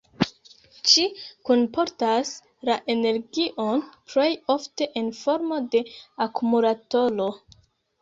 Ĝi 0.91 1.03
kunportas 1.49 2.31
la 2.71 2.79
energion 2.95 3.85
plej 4.15 4.27
ofte 4.57 4.91
en 5.05 5.15
formo 5.23 5.63
de 5.77 5.87
akumulatoro. 6.31 7.33